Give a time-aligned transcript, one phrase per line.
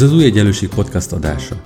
[0.00, 1.56] Ez az Új Egyenlőség podcast adása.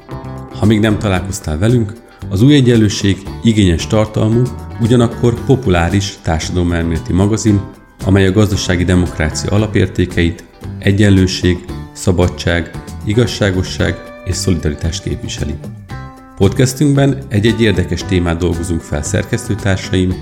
[0.52, 1.92] Ha még nem találkoztál velünk,
[2.28, 4.42] az Új Egyenlőség igényes tartalmú,
[4.80, 7.60] ugyanakkor populáris társadalomelméleti magazin,
[8.04, 10.44] amely a gazdasági demokrácia alapértékeit,
[10.78, 12.70] egyenlőség, szabadság,
[13.04, 15.54] igazságosság és szolidaritást képviseli.
[16.36, 20.14] Podcastünkben egy-egy érdekes témát dolgozunk fel szerkesztőtársaim,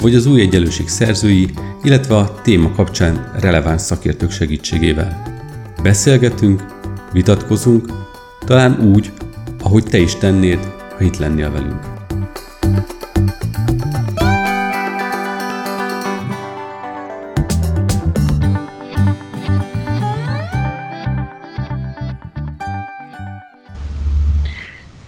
[0.00, 1.50] vagy az új egyenlőség szerzői,
[1.82, 5.22] illetve a téma kapcsán releváns szakértők segítségével.
[5.82, 6.79] Beszélgetünk,
[7.12, 7.86] vitatkozunk,
[8.46, 9.12] talán úgy,
[9.62, 10.64] ahogy te is tennéd,
[10.96, 11.98] ha itt lennél velünk.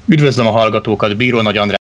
[0.06, 1.78] Üdvözlöm a hallgatókat, Bíró Nagy András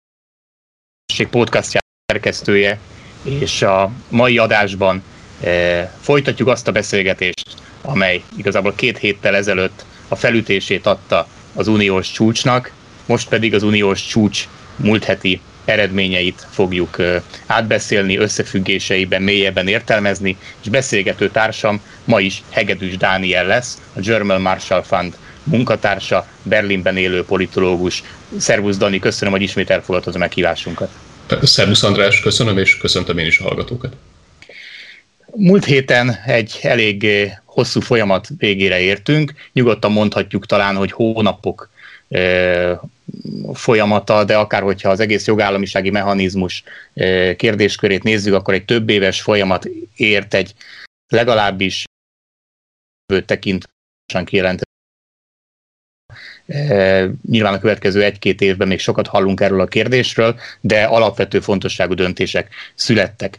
[1.29, 2.79] podcastja szerkesztője,
[3.23, 5.03] és a mai adásban
[5.43, 12.11] e, folytatjuk azt a beszélgetést, amely igazából két héttel ezelőtt a felütését adta az uniós
[12.11, 12.71] csúcsnak,
[13.05, 16.97] most pedig az uniós csúcs múlt heti eredményeit fogjuk
[17.45, 24.83] átbeszélni, összefüggéseiben mélyebben értelmezni, és beszélgető társam ma is Hegedűs Dániel lesz, a German Marshall
[24.83, 28.03] Fund munkatársa, Berlinben élő politológus.
[28.37, 30.89] Szervusz Dani, köszönöm, hogy ismét elfogadtad a meghívásunkat.
[31.41, 33.93] Szervusz András, köszönöm, és köszöntöm én is a hallgatókat.
[35.39, 37.07] Múlt héten egy elég
[37.45, 39.33] hosszú folyamat végére értünk.
[39.53, 41.69] Nyugodtan mondhatjuk talán, hogy hónapok
[43.53, 46.63] folyamata, de akár hogyha az egész jogállamisági mechanizmus
[47.35, 50.53] kérdéskörét nézzük, akkor egy több éves folyamat ért egy
[51.07, 51.83] legalábbis
[53.25, 54.65] tekintően kijelentett
[57.29, 62.53] Nyilván a következő egy-két évben még sokat hallunk erről a kérdésről, de alapvető fontosságú döntések
[62.75, 63.37] születtek.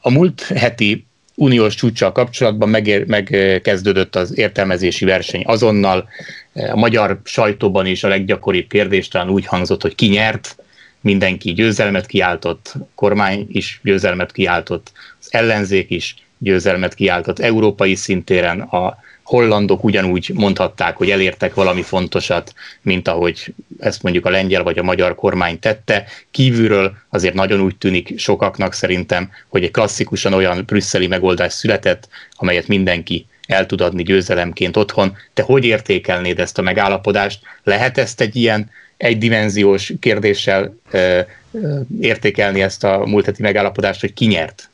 [0.00, 2.68] A múlt heti uniós csúcssal kapcsolatban
[3.06, 6.08] megkezdődött az értelmezési verseny azonnal.
[6.52, 10.56] A magyar sajtóban is a leggyakoribb kérdés talán úgy hangzott, hogy ki nyert,
[11.00, 18.96] mindenki győzelmet kiáltott, kormány is győzelmet kiáltott, az ellenzék is győzelmet kiáltott, európai szintéren a
[19.22, 24.82] hollandok ugyanúgy mondhatták, hogy elértek valami fontosat, mint ahogy ezt mondjuk a lengyel vagy a
[24.82, 26.04] magyar kormány tette.
[26.30, 32.68] Kívülről azért nagyon úgy tűnik sokaknak szerintem, hogy egy klasszikusan olyan brüsszeli megoldás született, amelyet
[32.68, 35.16] mindenki el tud adni győzelemként otthon.
[35.34, 37.40] Te hogy értékelnéd ezt a megállapodást?
[37.64, 41.20] Lehet ezt egy ilyen egydimenziós kérdéssel ö,
[41.52, 44.70] ö, értékelni ezt a múlt heti megállapodást, hogy ki nyert?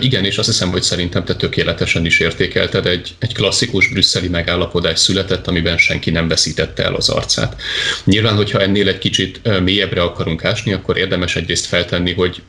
[0.00, 2.86] Igen, és azt hiszem, hogy szerintem te tökéletesen is értékelted.
[2.86, 7.60] Egy, egy klasszikus brüsszeli megállapodás született, amiben senki nem veszítette el az arcát.
[8.04, 12.42] Nyilván, hogyha ennél egy kicsit mélyebbre akarunk ásni, akkor érdemes egyrészt feltenni, hogy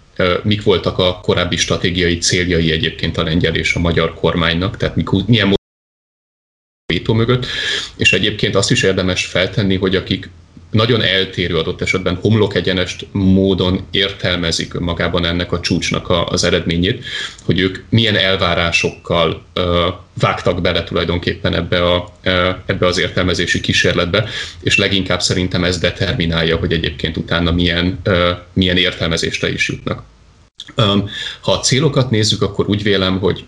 [0.44, 4.96] mik voltak a korábbi stratégiai céljai egyébként a lengyel és a magyar kormánynak, tehát
[5.28, 5.56] milyen
[6.94, 7.46] vétó mögött,
[7.98, 10.30] és egyébként azt is érdemes feltenni, hogy akik
[10.72, 17.06] nagyon eltérő adott esetben homlok egyenest módon értelmezik magában ennek a csúcsnak a, az eredményét,
[17.46, 22.14] hogy ők milyen elvárásokkal ö, vágtak bele tulajdonképpen ebbe, a,
[22.66, 24.30] ebbe az értelmezési kísérletbe,
[24.62, 30.04] és leginkább szerintem ez determinálja, hogy egyébként utána milyen, ö, milyen értelmezésre is jutnak.
[31.42, 33.46] Ha a célokat nézzük, akkor úgy vélem, hogy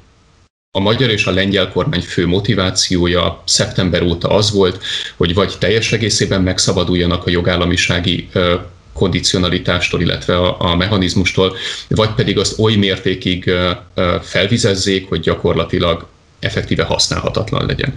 [0.72, 4.84] a magyar és a lengyel kormány fő motivációja szeptember óta az volt,
[5.18, 8.30] hogy vagy teljes egészében megszabaduljanak a jogállamisági
[8.94, 11.56] kondicionalitástól, illetve a, a mechanizmustól,
[11.88, 13.52] vagy pedig azt oly mértékig
[14.22, 16.08] felvizezzék, hogy gyakorlatilag
[16.40, 17.94] effektíve használhatatlan legyen.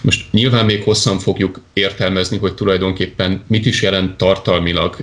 [0.00, 4.96] Most nyilván még hosszan fogjuk értelmezni, hogy tulajdonképpen mit is jelent tartalmilag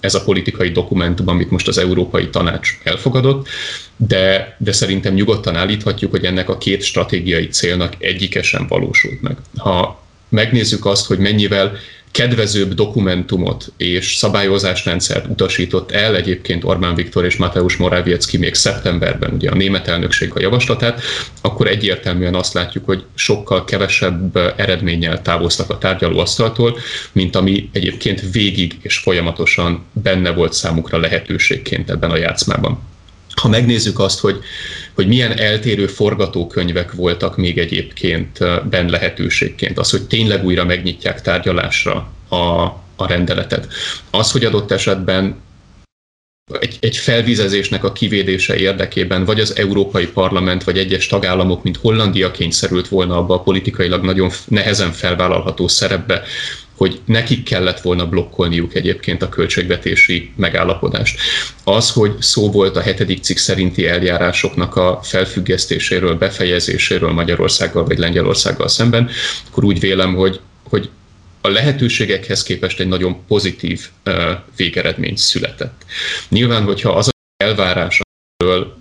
[0.00, 3.48] ez a politikai dokumentum, amit most az Európai Tanács elfogadott,
[3.96, 9.36] de, de szerintem nyugodtan állíthatjuk, hogy ennek a két stratégiai célnak egyike sem valósult meg.
[9.56, 11.72] Ha megnézzük azt, hogy mennyivel
[12.10, 19.50] kedvezőbb dokumentumot és szabályozásrendszert utasított el egyébként Orbán Viktor és Mateusz Morawiecki még szeptemberben, ugye
[19.50, 21.00] a német elnökség a javaslatát,
[21.40, 26.78] akkor egyértelműen azt látjuk, hogy sokkal kevesebb eredménnyel távoztak a tárgyalóasztaltól,
[27.12, 32.78] mint ami egyébként végig és folyamatosan benne volt számukra lehetőségként ebben a játszmában.
[33.40, 34.40] Ha megnézzük azt, hogy,
[34.98, 38.38] hogy milyen eltérő forgatókönyvek voltak még egyébként
[38.70, 42.36] ben lehetőségként, az, hogy tényleg újra megnyitják tárgyalásra a,
[42.96, 43.68] a rendeletet,
[44.10, 45.36] az, hogy adott esetben
[46.60, 52.30] egy, egy felvizezésnek a kivédése érdekében vagy az Európai Parlament, vagy egyes tagállamok, mint Hollandia
[52.30, 56.22] kényszerült volna abba a politikailag nagyon nehezen felvállalható szerepbe,
[56.78, 61.20] hogy nekik kellett volna blokkolniuk egyébként a költségvetési megállapodást.
[61.64, 68.68] Az, hogy szó volt a hetedik cikk szerinti eljárásoknak a felfüggesztéséről, befejezéséről Magyarországgal vagy Lengyelországgal
[68.68, 69.10] szemben,
[69.50, 70.90] akkor úgy vélem, hogy hogy
[71.40, 73.88] a lehetőségekhez képest egy nagyon pozitív
[74.56, 75.84] végeredmény született.
[76.28, 78.00] Nyilván, hogyha az elvárás,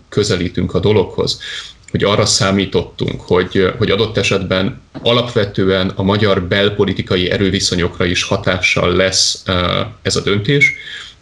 [0.10, 1.42] közelítünk a dologhoz,
[1.92, 9.44] hogy arra számítottunk, hogy, hogy adott esetben alapvetően a magyar belpolitikai erőviszonyokra is hatással lesz
[10.02, 10.74] ez a döntés,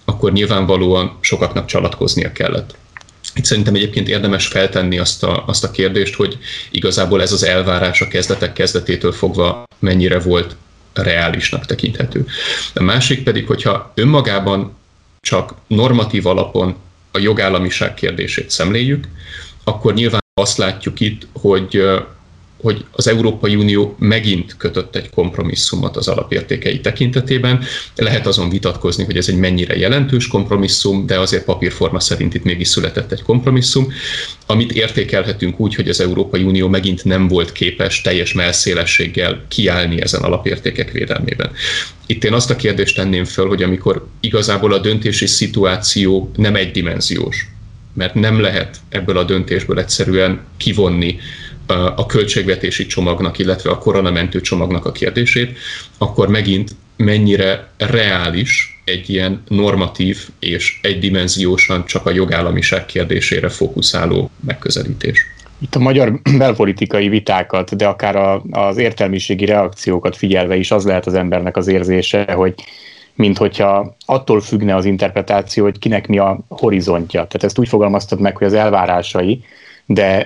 [0.05, 2.75] akkor nyilvánvalóan sokaknak csalatkoznia kellett.
[3.35, 6.37] Itt szerintem egyébként érdemes feltenni azt a, azt a kérdést, hogy
[6.71, 10.55] igazából ez az elvárás a kezdetek kezdetétől fogva mennyire volt
[10.93, 12.25] reálisnak tekinthető.
[12.73, 14.75] A másik pedig, hogyha önmagában
[15.21, 16.75] csak normatív alapon
[17.11, 19.07] a jogállamiság kérdését szemléljük,
[19.63, 21.81] akkor nyilván azt látjuk itt, hogy
[22.61, 27.63] hogy az Európai Unió megint kötött egy kompromisszumot az alapértékei tekintetében.
[27.95, 32.67] Lehet azon vitatkozni, hogy ez egy mennyire jelentős kompromisszum, de azért papírforma szerint itt mégis
[32.67, 33.93] született egy kompromisszum,
[34.45, 40.21] amit értékelhetünk úgy, hogy az Európai Unió megint nem volt képes teljes melszélességgel kiállni ezen
[40.21, 41.51] alapértékek védelmében.
[42.05, 47.47] Itt én azt a kérdést tenném föl, hogy amikor igazából a döntési szituáció nem egydimenziós,
[47.95, 51.19] mert nem lehet ebből a döntésből egyszerűen kivonni
[51.95, 55.57] a költségvetési csomagnak, illetve a koronamentő csomagnak a kérdését,
[55.97, 65.25] akkor megint mennyire reális egy ilyen normatív és egydimenziósan csak a jogállamiság kérdésére fókuszáló megközelítés.
[65.59, 71.05] Itt a magyar belpolitikai vitákat, de akár a, az értelmiségi reakciókat figyelve is az lehet
[71.05, 72.53] az embernek az érzése, hogy
[73.15, 77.19] mint hogyha attól függne az interpretáció, hogy kinek mi a horizontja.
[77.19, 79.43] Tehát ezt úgy fogalmaztad meg, hogy az elvárásai,
[79.85, 80.21] de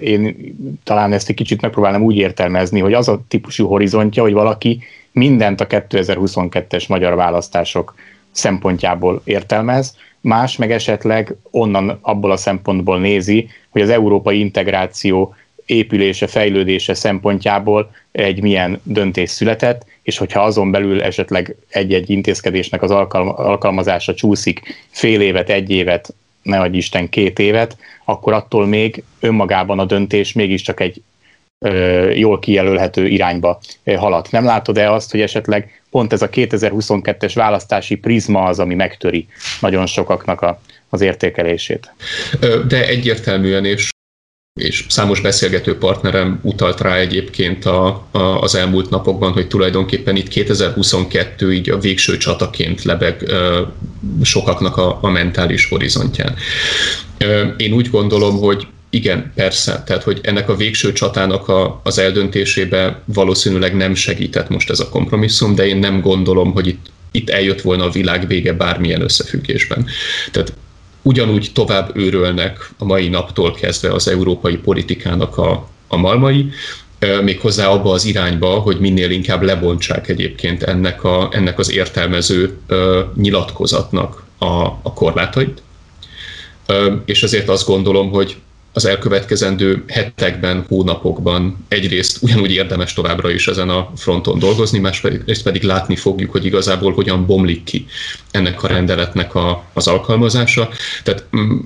[0.00, 0.36] én
[0.84, 4.82] talán ezt egy kicsit megpróbálom úgy értelmezni, hogy az a típusú horizontja, hogy valaki
[5.12, 7.94] mindent a 2022-es magyar választások
[8.30, 15.34] szempontjából értelmez, más meg esetleg onnan abból a szempontból nézi, hogy az európai integráció
[15.66, 22.90] épülése, fejlődése szempontjából egy milyen döntés született, és hogyha azon belül esetleg egy-egy intézkedésnek az
[22.90, 29.78] alkalmazása csúszik fél évet, egy évet, ne adj Isten két évet, akkor attól még önmagában
[29.78, 31.02] a döntés mégiscsak egy
[31.58, 33.60] ö, jól kijelölhető irányba
[33.96, 34.30] haladt.
[34.30, 39.26] Nem látod-e azt, hogy esetleg pont ez a 2022-es választási prizma az, ami megtöri
[39.60, 41.92] nagyon sokaknak a, az értékelését?
[42.68, 43.93] De egyértelműen, és
[44.60, 50.28] és számos beszélgető partnerem utalt rá egyébként a, a, az elmúlt napokban, hogy tulajdonképpen itt
[50.28, 53.62] 2022 így a végső csataként lebeg ö,
[54.22, 56.34] sokaknak a, a mentális horizontján.
[57.18, 61.98] Ö, én úgy gondolom, hogy igen, persze, tehát hogy ennek a végső csatának a, az
[61.98, 67.30] eldöntésébe valószínűleg nem segített most ez a kompromisszum, de én nem gondolom, hogy itt, itt
[67.30, 69.86] eljött volna a világ vége bármilyen összefüggésben.
[70.32, 70.52] Tehát
[71.04, 76.50] ugyanúgy tovább őrölnek a mai naptól kezdve az európai politikának a, a malmai,
[77.22, 82.58] méghozzá abba az irányba, hogy minél inkább lebontsák egyébként ennek, a, ennek az értelmező
[83.16, 85.62] nyilatkozatnak a, a korlátait.
[87.04, 88.36] És ezért azt gondolom, hogy
[88.76, 95.62] az elkövetkezendő hetekben, hónapokban egyrészt ugyanúgy érdemes továbbra is ezen a fronton dolgozni, másrészt pedig
[95.62, 97.86] látni fogjuk, hogy igazából hogyan bomlik ki
[98.30, 100.68] ennek a rendeletnek a, az alkalmazása.
[101.02, 101.58] Tehát mm,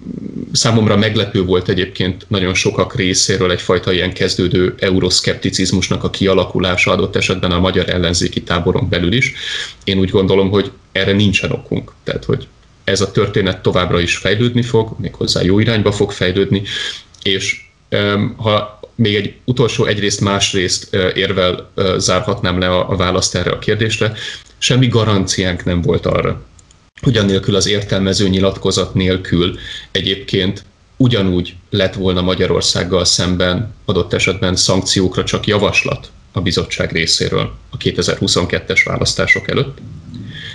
[0.52, 7.50] számomra meglepő volt egyébként nagyon sokak részéről egyfajta ilyen kezdődő euroszkepticizmusnak a kialakulása adott esetben
[7.50, 9.32] a magyar ellenzéki táboron belül is.
[9.84, 11.92] Én úgy gondolom, hogy erre nincsen okunk.
[12.04, 12.46] Tehát, hogy
[12.88, 16.62] ez a történet továbbra is fejlődni fog, méghozzá jó irányba fog fejlődni,
[17.22, 17.66] és
[18.36, 24.12] ha még egy utolsó egyrészt másrészt érvel zárhatnám le a választ erre a kérdésre,
[24.58, 26.42] semmi garanciánk nem volt arra,
[27.00, 29.58] hogy annélkül az értelmező nyilatkozat nélkül
[29.90, 30.64] egyébként
[30.96, 38.80] ugyanúgy lett volna Magyarországgal szemben adott esetben szankciókra csak javaslat a bizottság részéről a 2022-es
[38.84, 39.78] választások előtt.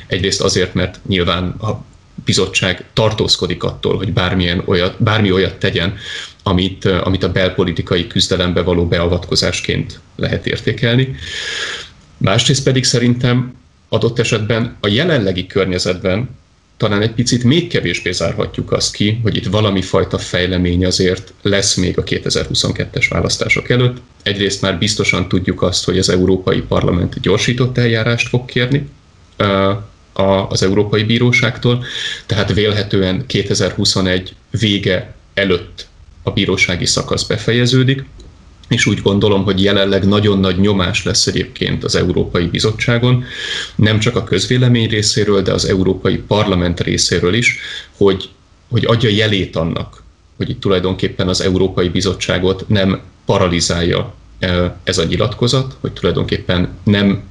[0.08, 1.84] Egyrészt azért, mert nyilván a
[2.26, 5.96] bizottság tartózkodik attól, hogy bármilyen olyat, bármi olyat tegyen,
[6.44, 11.16] amit, amit a belpolitikai küzdelembe való beavatkozásként lehet értékelni.
[12.18, 13.56] Másrészt pedig szerintem
[13.90, 16.30] adott esetben a jelenlegi környezetben
[16.78, 21.76] talán egy picit még kevésbé zárhatjuk azt ki, hogy itt valami fajta fejlemény azért lesz
[21.76, 23.98] még a 2022-es választások előtt.
[24.24, 28.90] Egyrészt már biztosan tudjuk azt, hogy az Európai Parlament gyorsított eljárást fog kérni
[30.50, 31.84] az Európai Bíróságtól,
[32.26, 35.88] tehát vélhetően 2021 vége előtt
[36.24, 38.06] a bírósági szakasz befejeződik,
[38.68, 43.24] és úgy gondolom, hogy jelenleg nagyon nagy nyomás lesz egyébként az Európai Bizottságon,
[43.76, 47.58] nem csak a közvélemény részéről, de az Európai Parlament részéről is,
[47.98, 48.30] hogy,
[48.70, 50.04] hogy adja jelét annak,
[50.38, 54.14] hogy itt tulajdonképpen az Európai Bizottságot nem paralizálja
[54.84, 57.24] ez a nyilatkozat, hogy tulajdonképpen nem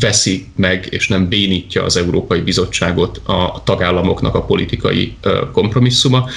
[0.00, 5.16] veszi meg és nem bénítja az Európai Bizottságot a tagállamoknak a politikai
[5.52, 6.28] kompromisszuma.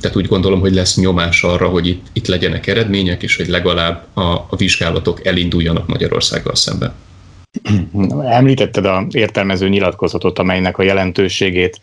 [0.00, 4.06] Tehát úgy gondolom, hogy lesz nyomás arra, hogy itt, itt legyenek eredmények, és hogy legalább
[4.16, 6.92] a, a vizsgálatok elinduljanak Magyarországgal szemben.
[8.24, 11.80] Említetted a értelmező nyilatkozatot, amelynek a jelentőségét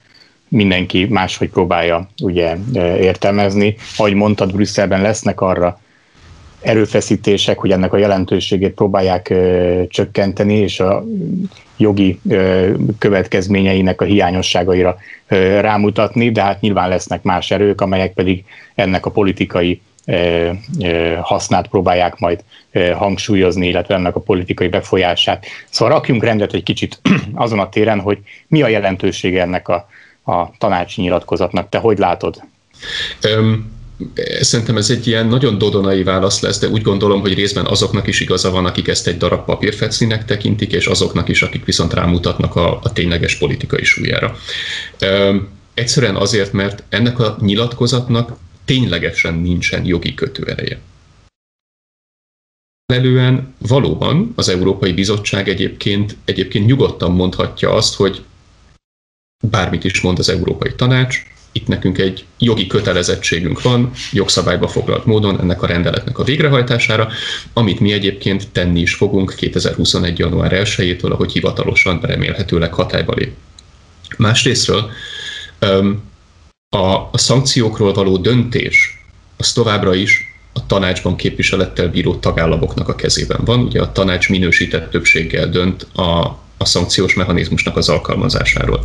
[0.47, 2.57] mindenki máshogy próbálja ugye
[2.99, 3.75] értelmezni.
[3.97, 5.79] Ahogy mondtad, Brüsszelben lesznek arra
[6.61, 11.05] erőfeszítések, hogy ennek a jelentőségét próbálják ö, csökkenteni, és a
[11.77, 14.97] jogi ö, következményeinek a hiányosságaira
[15.27, 18.43] ö, rámutatni, de hát nyilván lesznek más erők, amelyek pedig
[18.75, 20.49] ennek a politikai ö,
[20.81, 25.45] ö, hasznát próbálják majd ö, hangsúlyozni, illetve ennek a politikai befolyását.
[25.69, 27.01] Szóval rakjunk rendet egy kicsit
[27.33, 29.87] azon a téren, hogy mi a jelentősége ennek a,
[30.23, 31.69] a tanácsi nyilatkozatnak.
[31.69, 32.41] Te hogy látod?
[33.39, 33.76] Um
[34.39, 38.19] Szerintem ez egy ilyen nagyon dodonai válasz lesz, de úgy gondolom, hogy részben azoknak is
[38.19, 42.79] igaza van, akik ezt egy darab papírfecninek tekintik, és azoknak is, akik viszont rámutatnak a,
[42.83, 44.37] a tényleges politikai súlyára.
[45.73, 50.79] Egyszerűen azért, mert ennek a nyilatkozatnak ténylegesen nincsen jogi kötőereje.
[52.93, 58.23] Lelően valóban az Európai Bizottság egyébként, egyébként nyugodtan mondhatja azt, hogy
[59.49, 61.23] bármit is mond az Európai Tanács,
[61.57, 67.09] itt nekünk egy jogi kötelezettségünk van, jogszabályba foglalt módon ennek a rendeletnek a végrehajtására,
[67.53, 70.19] amit mi egyébként tenni is fogunk 2021.
[70.19, 73.31] január 1-től, ahogy hivatalosan remélhetőleg hatályba lép.
[74.17, 74.89] Másrésztről
[76.69, 79.05] a, a szankciókról való döntés
[79.37, 83.59] az továbbra is a tanácsban képviselettel bíró tagállamoknak a kezében van.
[83.59, 88.81] Ugye a tanács minősített többséggel dönt a, a szankciós mechanizmusnak az alkalmazásáról.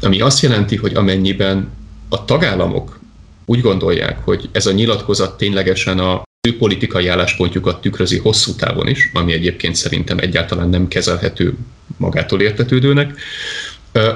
[0.00, 1.70] Ami azt jelenti, hogy amennyiben
[2.12, 2.98] a tagállamok
[3.44, 9.10] úgy gondolják, hogy ez a nyilatkozat ténylegesen a ő politikai álláspontjukat tükrözi hosszú távon is,
[9.14, 11.56] ami egyébként szerintem egyáltalán nem kezelhető
[11.96, 13.16] magától értetődőnek,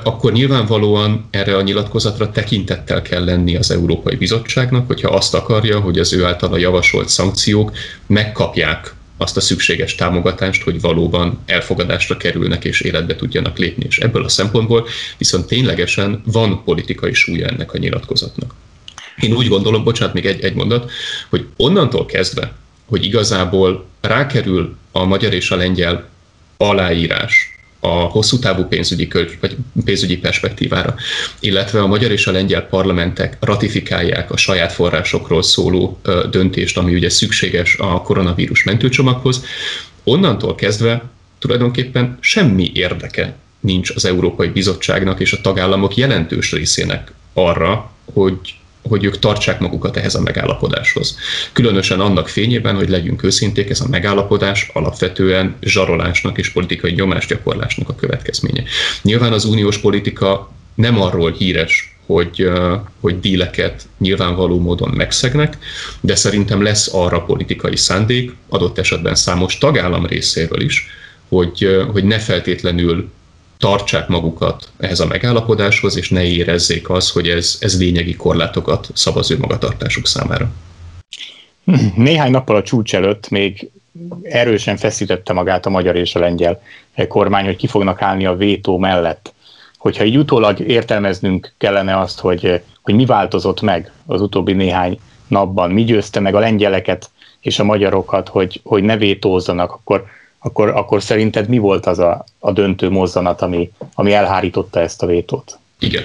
[0.04, 5.98] akkor nyilvánvalóan erre a nyilatkozatra tekintettel kell lenni az Európai Bizottságnak, hogyha azt akarja, hogy
[5.98, 7.72] az ő általa javasolt szankciók
[8.06, 13.84] megkapják azt a szükséges támogatást, hogy valóban elfogadásra kerülnek és életbe tudjanak lépni.
[13.88, 18.54] És ebből a szempontból viszont ténylegesen van politikai súlya ennek a nyilatkozatnak.
[19.20, 20.90] Én úgy gondolom, bocsánat, még egy, egy mondat,
[21.28, 22.52] hogy onnantól kezdve,
[22.86, 26.08] hogy igazából rákerül a magyar és a lengyel
[26.56, 30.94] aláírás a hosszú távú pénzügyi, költ, vagy pénzügyi perspektívára,
[31.40, 37.10] illetve a magyar és a lengyel parlamentek ratifikálják a saját forrásokról szóló döntést, ami ugye
[37.10, 39.44] szükséges a koronavírus mentőcsomaghoz,
[40.04, 47.90] onnantól kezdve tulajdonképpen semmi érdeke nincs az Európai Bizottságnak és a tagállamok jelentős részének arra,
[48.12, 48.38] hogy
[48.88, 51.18] hogy ők tartsák magukat ehhez a megállapodáshoz.
[51.52, 57.94] Különösen annak fényében, hogy legyünk őszinték, ez a megállapodás alapvetően zsarolásnak és politikai nyomásgyakorlásnak a
[57.94, 58.62] következménye.
[59.02, 62.50] Nyilván az uniós politika nem arról híres, hogy,
[63.00, 65.58] hogy díleket nyilvánvaló módon megszegnek,
[66.00, 70.86] de szerintem lesz arra politikai szándék, adott esetben számos tagállam részéről is,
[71.28, 73.10] hogy, hogy ne feltétlenül
[73.58, 79.16] tartsák magukat ehhez a megállapodáshoz, és ne érezzék az, hogy ez, ez lényegi korlátokat szab
[79.16, 80.50] az ő magatartásuk számára.
[81.94, 83.70] Néhány nappal a csúcs előtt még
[84.22, 86.62] erősen feszítette magát a magyar és a lengyel
[87.08, 89.34] kormány, hogy ki fognak állni a vétó mellett.
[89.78, 94.98] Hogyha így utólag értelmeznünk kellene azt, hogy, hogy mi változott meg az utóbbi néhány
[95.28, 97.10] napban, mi győzte meg a lengyeleket
[97.40, 100.04] és a magyarokat, hogy, hogy ne vétózzanak, akkor
[100.46, 105.06] akkor, akkor szerinted mi volt az a, a döntő mozzanat, ami, ami elhárította ezt a
[105.06, 105.58] vétót?
[105.78, 106.02] Igen.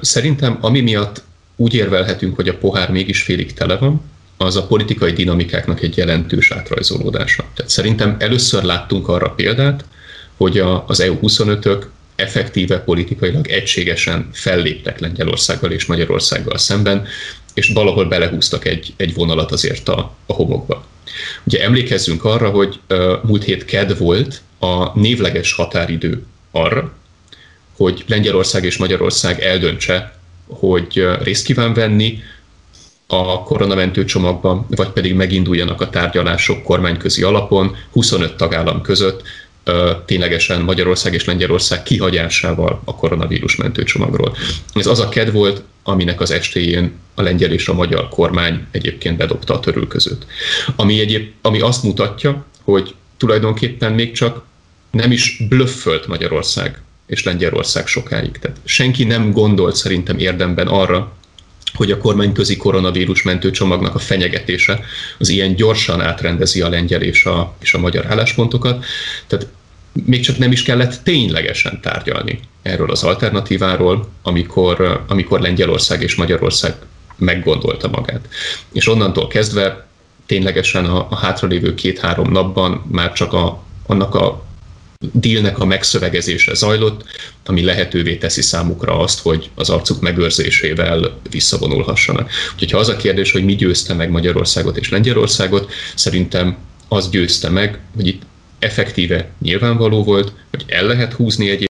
[0.00, 1.22] Szerintem ami miatt
[1.56, 4.00] úgy érvelhetünk, hogy a pohár mégis félig tele van,
[4.36, 7.44] az a politikai dinamikáknak egy jelentős átrajzolódása.
[7.54, 9.84] Tehát szerintem először láttunk arra példát,
[10.36, 17.06] hogy a, az EU25-ök effektíve politikailag egységesen felléptek Lengyelországgal és Magyarországgal szemben,
[17.54, 20.84] és valahol belehúztak egy, egy vonalat azért a, a homokba.
[21.44, 22.80] Ugye emlékezzünk arra, hogy
[23.22, 26.92] múlt hét KED volt a névleges határidő arra,
[27.76, 32.18] hogy Lengyelország és Magyarország eldöntse, hogy részt kíván venni
[33.06, 39.22] a koronamentő csomagban, vagy pedig meginduljanak a tárgyalások kormányközi alapon 25 tagállam között,
[40.04, 44.36] ténylegesen Magyarország és Lengyelország kihagyásával a koronavírus mentőcsomagról.
[44.74, 49.16] Ez az a ked volt, aminek az estéjén a lengyel és a magyar kormány egyébként
[49.16, 50.26] bedobta a törülközőt.
[50.76, 54.44] Ami, egyéb, ami azt mutatja, hogy tulajdonképpen még csak
[54.90, 58.38] nem is blöffölt Magyarország és Lengyelország sokáig.
[58.38, 61.12] Tehát senki nem gondolt szerintem érdemben arra,
[61.74, 64.80] hogy a kormányközi koronavírus mentőcsomagnak a fenyegetése
[65.18, 68.84] az ilyen gyorsan átrendezi a lengyel és a, és a magyar álláspontokat.
[69.26, 69.46] Tehát
[70.06, 76.74] még csak nem is kellett ténylegesen tárgyalni erről az alternatíváról, amikor, amikor Lengyelország és Magyarország
[77.16, 78.28] meggondolta magát.
[78.72, 79.86] És onnantól kezdve
[80.26, 84.44] ténylegesen a, a hátralévő két-három napban már csak a, annak a
[85.12, 87.04] dílnek a megszövegezése zajlott,
[87.44, 92.30] ami lehetővé teszi számukra azt, hogy az arcuk megőrzésével visszavonulhassanak.
[92.52, 96.56] Úgyhogy ha az a kérdés, hogy mi győzte meg Magyarországot és Lengyelországot, szerintem
[96.88, 98.22] az győzte meg, hogy itt
[98.58, 101.68] effektíve nyilvánvaló volt, hogy el lehet húzni egy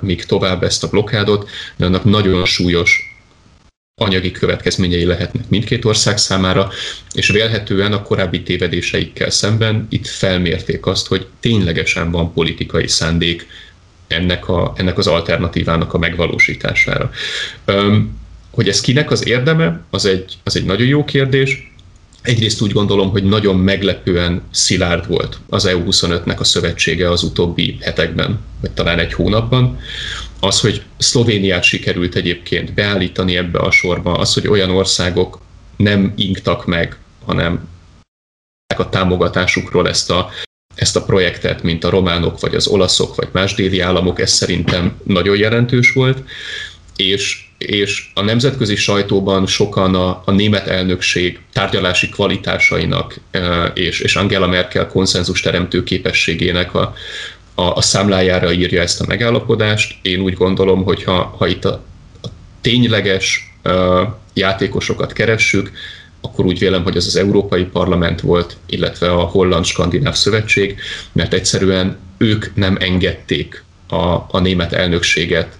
[0.00, 3.07] még tovább ezt a blokkádot, de annak nagyon súlyos
[3.98, 6.70] anyagi következményei lehetnek mindkét ország számára,
[7.12, 13.46] és vélhetően a korábbi tévedéseikkel szemben itt felmérték azt, hogy ténylegesen van politikai szándék
[14.06, 17.10] ennek, a, ennek az alternatívának a megvalósítására.
[17.64, 18.18] Öm,
[18.50, 21.72] hogy ez kinek az érdeme, az egy, az egy nagyon jó kérdés.
[22.22, 28.40] Egyrészt úgy gondolom, hogy nagyon meglepően szilárd volt az EU25-nek a szövetsége az utóbbi hetekben,
[28.60, 29.78] vagy talán egy hónapban.
[30.40, 35.40] Az, hogy Szlovéniát sikerült egyébként beállítani ebbe a sorba, az, hogy olyan országok
[35.76, 37.68] nem inktak meg, hanem
[38.76, 40.30] a támogatásukról ezt a,
[40.74, 45.00] ezt a projektet, mint a románok, vagy az olaszok, vagy más déli államok, ez szerintem
[45.04, 46.22] nagyon jelentős volt,
[46.98, 54.16] és, és a nemzetközi sajtóban sokan a, a német elnökség tárgyalási kvalitásainak e, és, és
[54.16, 56.94] Angela Merkel konszenzus teremtő képességének a,
[57.54, 59.94] a, a számlájára írja ezt a megállapodást.
[60.02, 61.84] Én úgy gondolom, hogy ha, ha itt a,
[62.22, 62.28] a
[62.60, 64.00] tényleges uh,
[64.34, 65.70] játékosokat keressük,
[66.20, 70.78] akkor úgy vélem, hogy ez az Európai Parlament volt, illetve a Holland-Skandináv Szövetség,
[71.12, 73.96] mert egyszerűen ők nem engedték a,
[74.30, 75.57] a német elnökséget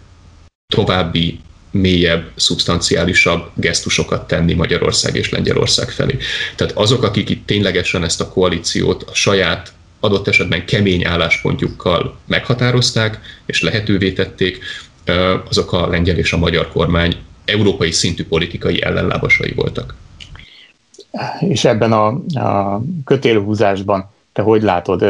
[0.75, 6.19] további mélyebb, szubstanciálisabb gesztusokat tenni Magyarország és Lengyelország felé.
[6.57, 13.21] Tehát azok, akik itt ténylegesen ezt a koalíciót a saját adott esetben kemény álláspontjukkal meghatározták
[13.47, 14.59] és lehetővé tették,
[15.49, 19.95] azok a lengyel és a magyar kormány európai szintű politikai ellenlábasai voltak.
[21.41, 22.07] És ebben a,
[22.41, 25.05] a kötélhúzásban te hogy látod,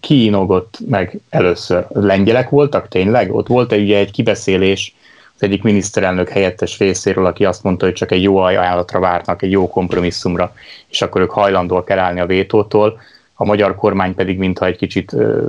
[0.00, 1.86] ki inogott meg először?
[1.88, 3.34] Lengyelek voltak tényleg?
[3.34, 4.94] Ott volt egy, egy kibeszélés
[5.34, 9.50] az egyik miniszterelnök helyettes részéről, aki azt mondta, hogy csak egy jó ajánlatra várnak, egy
[9.50, 10.52] jó kompromisszumra,
[10.88, 13.00] és akkor ők hajlandóak elállni a vétótól
[13.34, 15.48] a magyar kormány pedig mintha egy kicsit ö,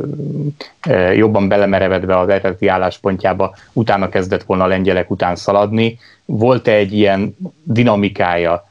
[0.87, 5.99] ö, jobban belemerevedve az eredeti álláspontjába utána kezdett volna a lengyelek után szaladni.
[6.25, 8.69] Volt-e egy ilyen dinamikája,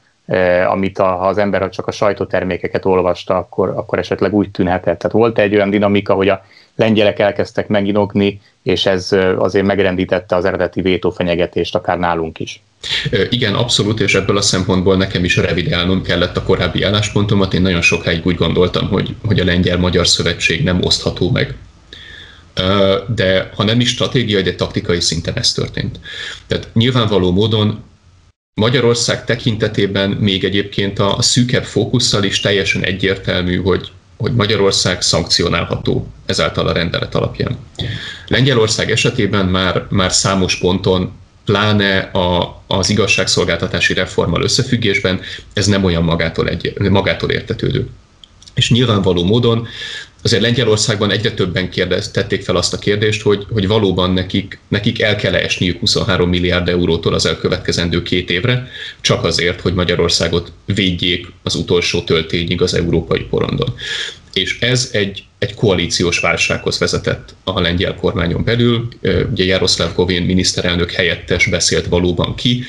[0.67, 4.99] amit a, ha az ember csak a sajtótermékeket olvasta, akkor, akkor esetleg úgy tűnhetett?
[4.99, 10.35] Tehát volt -e egy olyan dinamika, hogy a lengyelek elkezdtek meginogni, és ez azért megrendítette
[10.35, 12.61] az eredeti vétófenyegetést akár nálunk is?
[13.29, 17.53] Igen, abszolút, és ebből a szempontból nekem is revidálnom kellett a korábbi álláspontomat.
[17.53, 21.55] Én nagyon sokáig úgy gondoltam, hogy, hogy a Lengyel-Magyar Szövetség nem osztható meg.
[23.15, 25.99] De ha nem is stratégiai, de taktikai szinten ez történt.
[26.47, 27.83] Tehát nyilvánvaló módon
[28.61, 36.67] Magyarország tekintetében még egyébként a szűkebb fókusszal is teljesen egyértelmű, hogy, hogy Magyarország szankcionálható ezáltal
[36.67, 37.57] a rendelet alapján.
[38.27, 41.11] Lengyelország esetében már, már számos ponton
[41.45, 45.21] pláne a, az igazságszolgáltatási reformmal összefüggésben,
[45.53, 47.87] ez nem olyan magától, egy, magától értetődő.
[48.53, 49.67] És nyilvánvaló módon
[50.25, 55.01] azért Lengyelországban egyre többen kérdez, tették fel azt a kérdést, hogy, hogy valóban nekik, nekik
[55.01, 58.67] el kell esniük 23 milliárd eurótól az elkövetkezendő két évre,
[59.01, 63.73] csak azért, hogy Magyarországot védjék az utolsó töltényig az európai porondon.
[64.33, 68.87] És ez egy, egy koalíciós válsághoz vezetett a lengyel kormányon belül.
[69.31, 72.63] Ugye Jaroszláv Kovén miniszterelnök helyettes beszélt valóban ki,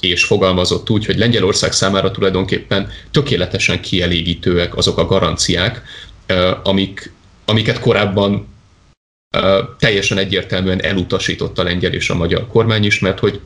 [0.00, 5.82] és fogalmazott úgy, hogy Lengyelország számára tulajdonképpen tökéletesen kielégítőek azok a garanciák,
[6.62, 7.12] amik,
[7.44, 8.48] amiket korábban
[9.78, 13.40] teljesen egyértelműen elutasított a lengyel és a magyar kormány is, mert hogy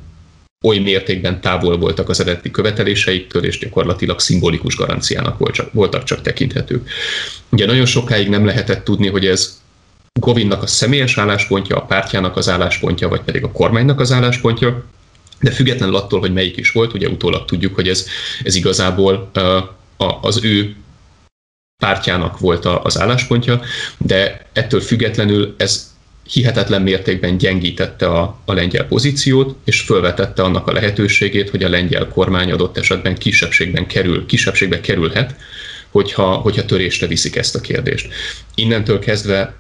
[0.66, 5.38] oly mértékben távol voltak az eredeti követeléseiktől, és gyakorlatilag szimbolikus garanciának
[5.72, 6.90] voltak csak tekinthetők.
[7.48, 9.62] Ugye nagyon sokáig nem lehetett tudni, hogy ez
[10.20, 14.84] Govinnak a személyes álláspontja, a pártjának az álláspontja, vagy pedig a kormánynak az álláspontja,
[15.40, 18.06] de függetlenül attól, hogy melyik is volt, ugye utólag tudjuk, hogy ez,
[18.42, 19.30] ez igazából
[20.20, 20.76] az ő
[21.78, 23.60] pártjának volt az álláspontja,
[23.98, 25.92] de ettől függetlenül ez
[26.30, 32.08] hihetetlen mértékben gyengítette a, a lengyel pozíciót, és felvetette annak a lehetőségét, hogy a lengyel
[32.08, 35.36] kormány adott esetben kisebbségben kerül, kisebbségbe kerülhet,
[35.90, 38.08] hogyha, hogyha törésre viszik ezt a kérdést.
[38.54, 39.54] Innentől kezdve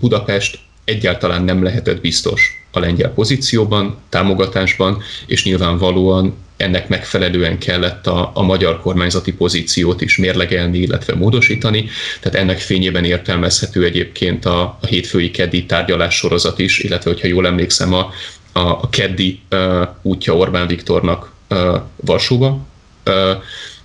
[0.00, 8.30] Budapest egyáltalán nem lehetett biztos a lengyel pozícióban, támogatásban, és nyilvánvalóan ennek megfelelően kellett a,
[8.34, 11.88] a magyar kormányzati pozíciót is mérlegelni, illetve módosítani.
[12.20, 17.46] Tehát ennek fényében értelmezhető egyébként a, a hétfői keddi tárgyalás sorozat is, illetve hogyha jól
[17.46, 18.10] emlékszem, a,
[18.52, 22.66] a, a keddi uh, útja Orbán Viktornak uh, Varsóba,
[23.06, 23.14] uh,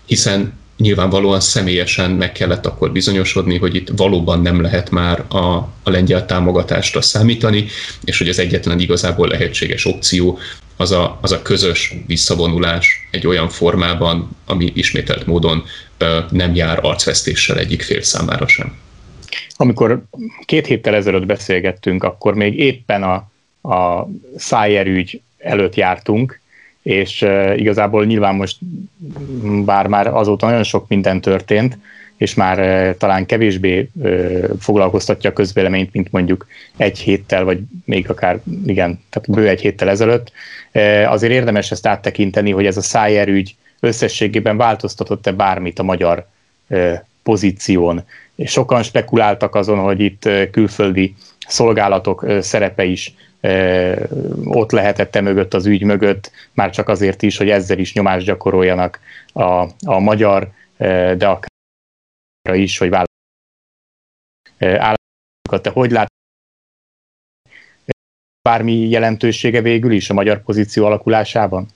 [0.06, 5.38] hiszen nyilvánvalóan személyesen meg kellett akkor bizonyosodni, hogy itt valóban nem lehet már a,
[5.84, 7.66] a lengyel támogatásra számítani,
[8.04, 10.40] és hogy az egyetlen igazából lehetséges opció
[10.78, 15.64] az a, az a közös visszavonulás egy olyan formában, ami ismételt módon
[15.98, 18.78] ö, nem jár arcvesztéssel egyik fél számára sem.
[19.56, 20.04] Amikor
[20.46, 23.16] két héttel ezelőtt beszélgettünk, akkor még éppen a,
[23.70, 26.42] a Szájer ügy előtt jártunk,
[26.84, 28.58] és igazából nyilván most,
[29.66, 31.78] bár már azóta nagyon sok minden történt,
[32.18, 32.58] és már
[32.98, 39.32] talán kevésbé uh, foglalkoztatja a közvéleményt, mint mondjuk egy héttel, vagy még akár, igen, tehát
[39.32, 40.32] bő egy héttel ezelőtt,
[41.06, 46.28] azért érdemes ezt áttekinteni, hogy ez a Szájer ügy összességében változtatott-e bármit a magyar
[47.24, 48.04] pozíción.
[48.46, 51.16] Sokan spekuláltak azon, hogy itt külföldi
[51.48, 53.14] szolgálatok szerepe is
[54.44, 59.00] ott lehetette mögött az ügy mögött, már csak azért is, hogy ezzel is nyomást gyakoroljanak
[59.34, 60.52] a, a magyar,
[61.18, 62.92] de akár is, hogy
[64.58, 65.62] állatokat.
[65.62, 66.12] Te hogy lát
[68.42, 71.68] bármi jelentősége végül is a magyar pozíció alakulásában?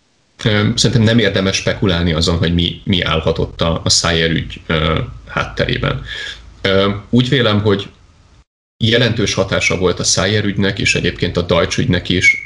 [0.76, 4.62] Szerintem nem érdemes spekulálni azon, hogy mi, mi állhatott a, a Szájer ügy
[5.28, 6.04] hátterében.
[7.10, 7.90] Úgy vélem, hogy
[8.78, 12.46] jelentős hatása volt a Szájer ügynek, és egyébként a Deutsch ügynek is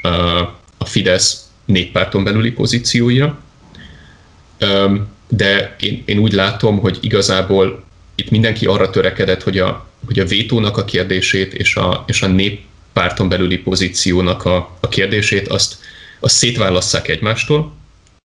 [0.78, 3.40] a Fidesz néppárton belüli pozícióira.
[5.28, 10.24] De én, én úgy látom, hogy igazából itt mindenki arra törekedett, hogy a, hogy a
[10.24, 15.76] vétónak a kérdését és a, és a néppárton belüli pozíciónak a, a kérdését azt,
[16.20, 17.72] azt szétválasszák egymástól,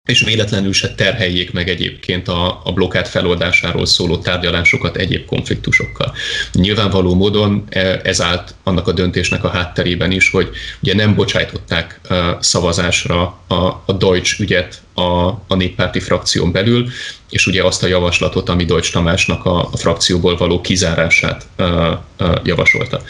[0.07, 6.15] és véletlenül se terheljék meg egyébként a, a blokkát feloldásáról szóló tárgyalásokat egyéb konfliktusokkal.
[6.53, 10.49] Nyilvánvaló módon e, ez állt annak a döntésnek a hátterében is, hogy
[10.81, 16.87] ugye nem bocsájtották e, szavazásra a, a Deutsch ügyet a, a néppárti frakción belül,
[17.29, 21.93] és ugye azt a javaslatot, ami Deutsch Tamásnak a, a frakcióból való kizárását uh,
[22.43, 23.01] javasolta.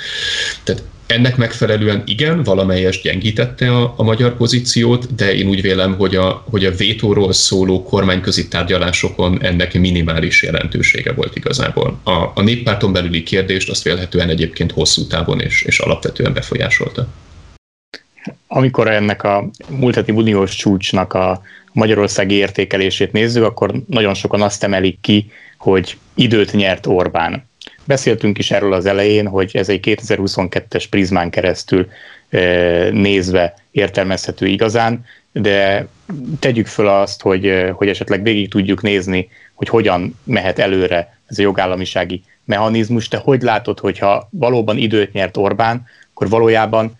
[0.63, 6.15] Tehát ennek megfelelően igen, valamelyest gyengítette a, a magyar pozíciót, de én úgy vélem, hogy
[6.15, 11.99] a, hogy a vétóról szóló kormányközi tárgyalásokon ennek minimális jelentősége volt igazából.
[12.03, 17.07] A, a néppárton belüli kérdést azt vélhetően egyébként hosszú távon és, és alapvetően befolyásolta.
[18.47, 21.41] Amikor ennek a múlt heti uniós csúcsnak a
[21.71, 27.46] magyarországi értékelését nézzük, akkor nagyon sokan azt emelik ki, hogy időt nyert Orbán
[27.87, 31.87] Beszéltünk is erről az elején, hogy ez egy 2022-es prizmán keresztül
[32.91, 35.87] nézve értelmezhető igazán, de
[36.39, 41.41] tegyük föl azt, hogy, hogy esetleg végig tudjuk nézni, hogy hogyan mehet előre ez a
[41.41, 43.07] jogállamisági mechanizmus.
[43.07, 46.99] Te hogy látod, hogyha valóban időt nyert Orbán, akkor valójában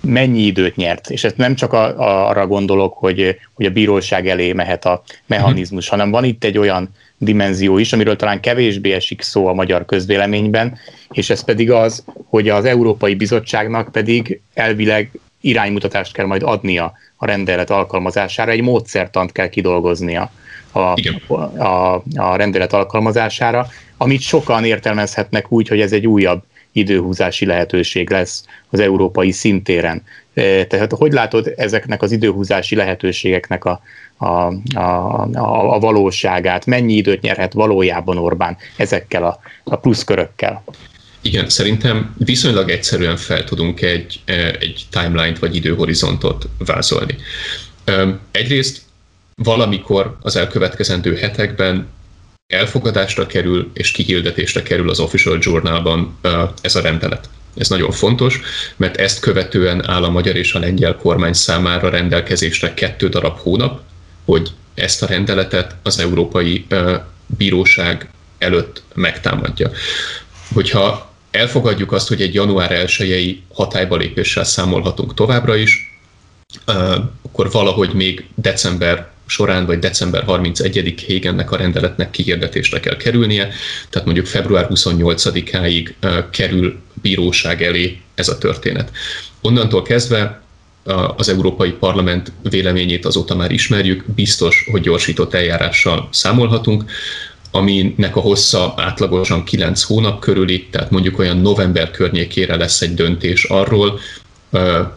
[0.00, 1.10] mennyi időt nyert?
[1.10, 5.02] És ezt nem csak a, a, arra gondolok, hogy, hogy a bíróság elé mehet a
[5.26, 5.90] mechanizmus, mm.
[5.90, 10.78] hanem van itt egy olyan dimenzió is, amiről talán kevésbé esik szó a magyar közvéleményben,
[11.10, 17.26] és ez pedig az, hogy az Európai Bizottságnak pedig elvileg iránymutatást kell majd adnia a
[17.26, 20.30] rendelet alkalmazására, egy módszertant kell kidolgoznia
[20.72, 20.94] a,
[21.62, 26.42] a, a rendelet alkalmazására, amit sokan értelmezhetnek úgy, hogy ez egy újabb
[26.78, 30.02] időhúzási lehetőség lesz az európai szintéren.
[30.68, 33.80] Tehát hogy látod ezeknek az időhúzási lehetőségeknek a,
[34.16, 34.80] a, a,
[35.32, 36.66] a, a valóságát?
[36.66, 40.64] Mennyi időt nyerhet valójában Orbán ezekkel a, a pluszkörökkel?
[41.20, 44.20] Igen, szerintem viszonylag egyszerűen fel tudunk egy,
[44.60, 47.16] egy timeline-t vagy időhorizontot vázolni.
[48.30, 48.82] Egyrészt
[49.34, 51.86] valamikor az elkövetkezendő hetekben
[52.48, 56.18] elfogadásra kerül és kihirdetésre kerül az Official Journalban
[56.60, 57.28] ez a rendelet.
[57.56, 58.40] Ez nagyon fontos,
[58.76, 63.80] mert ezt követően áll a magyar és a lengyel kormány számára rendelkezésre kettő darab hónap,
[64.24, 66.66] hogy ezt a rendeletet az Európai
[67.26, 69.70] Bíróság előtt megtámadja.
[70.52, 76.00] Hogyha elfogadjuk azt, hogy egy január 1 hatályba lépéssel számolhatunk továbbra is,
[77.22, 83.48] akkor valahogy még december során, vagy december 31-ig ennek a rendeletnek kihirdetésre kell kerülnie,
[83.90, 85.94] tehát mondjuk február 28-áig
[86.30, 88.90] kerül bíróság elé ez a történet.
[89.40, 90.42] Onnantól kezdve
[91.16, 96.84] az Európai Parlament véleményét azóta már ismerjük, biztos, hogy gyorsított eljárással számolhatunk.
[97.50, 103.44] Aminek a hossza átlagosan 9 hónap körüli, tehát mondjuk olyan november környékére lesz egy döntés
[103.44, 104.00] arról,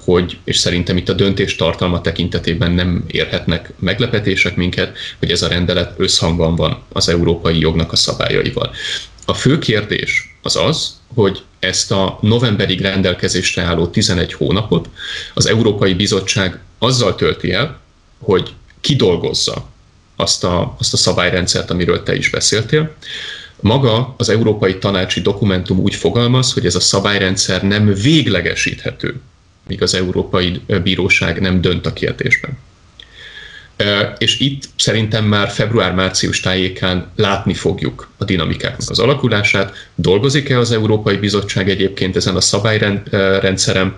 [0.03, 5.47] hogy, és szerintem itt a döntés tartalma tekintetében nem érhetnek meglepetések minket, hogy ez a
[5.47, 8.71] rendelet összhangban van az európai jognak a szabályaival.
[9.25, 14.89] A fő kérdés az az, hogy ezt a novemberig rendelkezésre álló 11 hónapot
[15.33, 17.79] az Európai Bizottság azzal tölti el,
[18.19, 19.69] hogy kidolgozza
[20.15, 22.95] azt a, azt a szabályrendszert, amiről te is beszéltél.
[23.59, 29.21] Maga az Európai Tanácsi Dokumentum úgy fogalmaz, hogy ez a szabályrendszer nem véglegesíthető,
[29.67, 32.57] míg az Európai Bíróság nem dönt a kérdésben.
[34.17, 39.89] És itt szerintem már február-március tájékán látni fogjuk a dinamikáknak az alakulását.
[39.95, 43.95] Dolgozik-e az Európai Bizottság egyébként ezen a szabályrendszerem,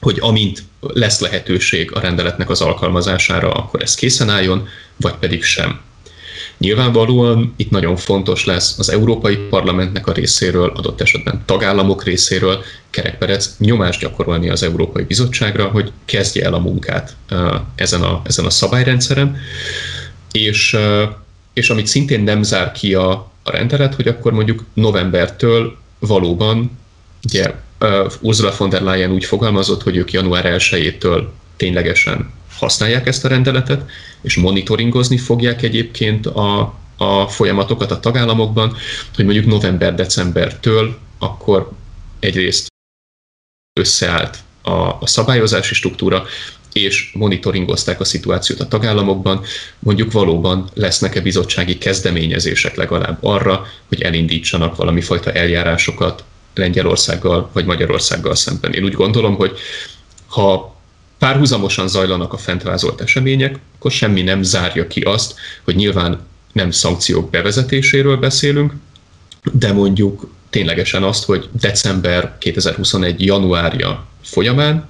[0.00, 5.80] hogy amint lesz lehetőség a rendeletnek az alkalmazására, akkor ez készen álljon, vagy pedig sem.
[6.58, 13.54] Nyilvánvalóan itt nagyon fontos lesz az Európai Parlamentnek a részéről, adott esetben tagállamok részéről Kerekperec
[13.58, 17.16] nyomást gyakorolni az Európai Bizottságra, hogy kezdje el a munkát
[17.74, 19.36] ezen a, ezen a szabályrendszeren,
[20.32, 20.76] és,
[21.52, 23.10] és amit szintén nem zár ki a,
[23.42, 26.78] a rendelet, hogy akkor mondjuk novembertől valóban
[27.24, 27.54] ugye
[28.20, 31.24] Ursula von der Leyen úgy fogalmazott, hogy ők január 1-től
[31.56, 32.32] ténylegesen
[32.64, 38.76] használják ezt a rendeletet, és monitoringozni fogják egyébként a, a folyamatokat a tagállamokban,
[39.14, 41.70] hogy mondjuk november-decembertől akkor
[42.20, 42.66] egyrészt
[43.80, 46.24] összeállt a, a szabályozási struktúra,
[46.72, 49.44] és monitoringozták a szituációt a tagállamokban,
[49.78, 56.24] mondjuk valóban lesznek-e bizottsági kezdeményezések legalább arra, hogy elindítsanak valami fajta eljárásokat
[56.54, 58.72] Lengyelországgal vagy Magyarországgal szemben.
[58.72, 59.58] Én úgy gondolom, hogy
[60.26, 60.73] ha
[61.24, 66.20] párhuzamosan zajlanak a fentvázolt események, akkor semmi nem zárja ki azt, hogy nyilván
[66.52, 68.72] nem szankciók bevezetéséről beszélünk,
[69.52, 73.24] de mondjuk ténylegesen azt, hogy december 2021.
[73.24, 74.88] januárja folyamán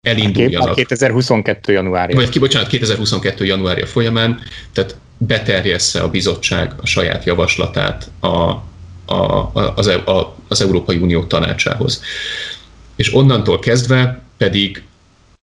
[0.00, 0.70] elinduljanak.
[0.70, 1.72] A 2022.
[1.72, 2.16] januárja.
[2.16, 3.44] Vagy ki, bocsánat, 2022.
[3.44, 4.40] januárja folyamán,
[4.72, 11.24] tehát beterjessze a bizottság a saját javaslatát a, a, az, e, a, az Európai Unió
[11.24, 12.02] tanácsához.
[12.96, 14.82] És onnantól kezdve pedig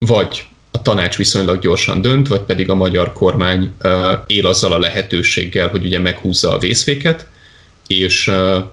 [0.07, 3.72] vagy a tanács viszonylag gyorsan dönt, vagy pedig a magyar kormány
[4.26, 7.26] él azzal a lehetőséggel, hogy ugye meghúzza a vészféket,
[7.87, 8.31] és,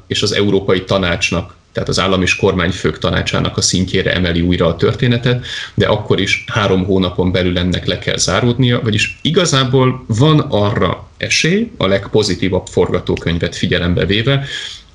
[0.08, 4.76] és az Európai Tanácsnak, tehát az állam és kormányfők tanácsának a szintjére emeli újra a
[4.76, 11.10] történetet, de akkor is három hónapon belül ennek le kell záródnia, vagyis igazából van arra
[11.18, 14.46] esély, a legpozitívabb forgatókönyvet figyelembe véve,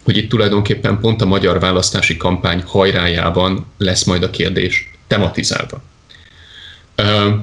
[0.03, 5.83] hogy itt tulajdonképpen pont a magyar választási kampány hajrájában lesz majd a kérdés tematizálva.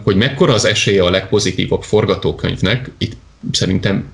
[0.04, 3.14] Hogy mekkora az esélye a legpozitívabb forgatókönyvnek, itt
[3.52, 4.12] szerintem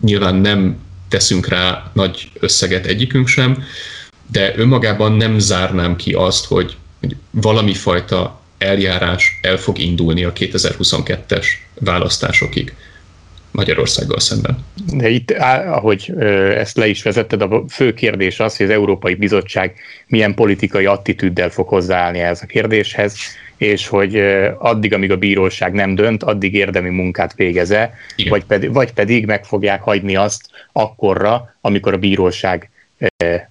[0.00, 0.78] nyilván nem
[1.08, 3.64] teszünk rá nagy összeget egyikünk sem,
[4.30, 6.76] de önmagában nem zárnám ki azt, hogy
[7.30, 11.46] valami fajta eljárás el fog indulni a 2022-es
[11.80, 12.74] választásokig.
[13.50, 14.64] Magyarországgal szemben.
[14.92, 16.12] De itt, ahogy
[16.56, 19.74] ezt le is vezetted, a fő kérdés az, hogy az Európai Bizottság
[20.06, 23.16] milyen politikai attitűddel fog hozzáállni ez a kérdéshez,
[23.56, 24.16] és hogy
[24.58, 27.94] addig, amíg a bíróság nem dönt, addig érdemi munkát végeze,
[28.28, 32.70] vagy pedig, vagy pedig meg fogják hagyni azt akkorra, amikor a bíróság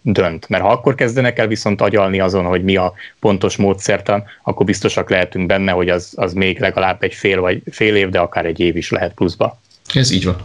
[0.02, 0.50] dönt.
[0.50, 5.10] Mert ha akkor kezdenek el viszont agyalni azon, hogy mi a pontos módszertan, akkor biztosak
[5.10, 8.60] lehetünk benne, hogy az, az még legalább egy fél, vagy fél év, de akár egy
[8.60, 9.60] év is lehet pluszba.
[9.94, 10.38] Ez így van.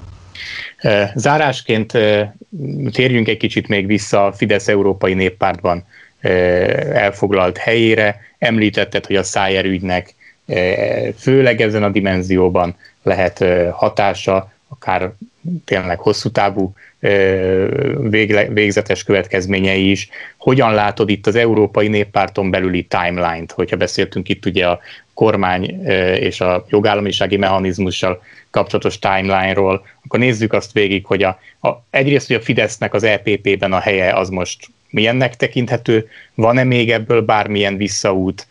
[1.15, 1.93] Zárásként
[2.93, 5.87] térjünk egy kicsit még vissza a Fidesz Európai Néppártban
[6.93, 8.21] elfoglalt helyére.
[8.39, 10.15] Említetted, hogy a Szájer ügynek
[11.19, 15.13] főleg ezen a dimenzióban lehet hatása, akár
[15.65, 16.73] tényleg hosszú távú
[18.49, 20.09] végzetes következményei is.
[20.37, 24.81] Hogyan látod itt az Európai Néppárton belüli timeline-t, hogyha beszéltünk itt ugye a
[25.15, 32.27] kormány és a jogállamisági mechanizmussal kapcsolatos timeline-ról, akkor nézzük azt végig, hogy a, a, egyrészt,
[32.27, 37.77] hogy a Fidesznek az EPP-ben a helye az most milyennek tekinthető, van-e még ebből bármilyen
[37.77, 38.47] visszaút,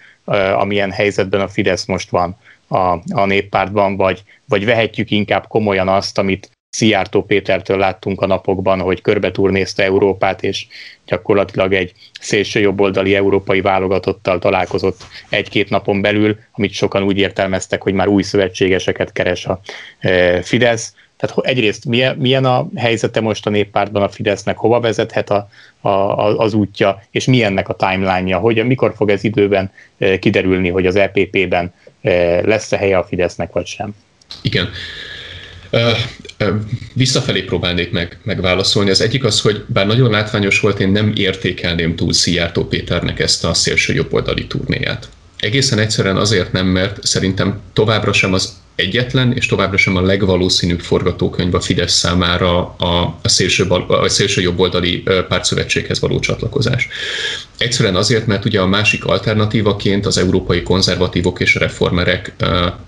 [0.56, 2.78] amilyen helyzetben a Fidesz most van a,
[3.14, 9.02] a néppártban, vagy, vagy vehetjük inkább komolyan azt, amit Szijjártó Pétertől láttunk a napokban, hogy
[9.02, 10.68] körbe turnézte Európát, és
[11.06, 17.94] gyakorlatilag egy szélső jobboldali európai válogatottal találkozott egy-két napon belül, amit sokan úgy értelmeztek, hogy
[17.94, 19.60] már új szövetségeseket keres a
[20.00, 20.96] e, Fidesz.
[21.18, 25.50] Tehát egyrészt milyen, milyen a helyzete most a néppártban a Fidesznek, hova vezethet a,
[25.82, 25.90] a,
[26.38, 30.96] az útja, és milyennek a timeline-ja, hogy mikor fog ez időben e, kiderülni, hogy az
[30.96, 33.96] EPP-ben e, lesz-e helye a Fidesznek, vagy sem.
[34.42, 34.70] Igen.
[36.94, 38.90] Visszafelé próbálnék meg, megválaszolni.
[38.90, 43.46] Az egyik az, hogy bár nagyon látványos volt, én nem értékelném túl Szijjártó Péternek ezt
[43.46, 45.10] a szélső jobboldali turnéját.
[45.38, 50.80] Egészen egyszerűen azért nem, mert szerintem továbbra sem az egyetlen, és továbbra sem a legvalószínűbb
[50.80, 56.88] forgatókönyv a Fidesz számára a, a, szélső, a szélső jobboldali pártszövetséghez való csatlakozás.
[57.58, 62.34] Egyszerűen azért, mert ugye a másik alternatívaként az európai konzervatívok és reformerek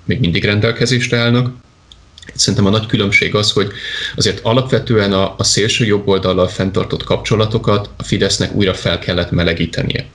[0.06, 1.56] még mindig rendelkezésre állnak,
[2.33, 3.71] Szerintem a nagy különbség az, hogy
[4.15, 10.05] azért alapvetően a, a szélső jobb oldallal fenntartott kapcsolatokat a Fidesznek újra fel kellett melegítenie.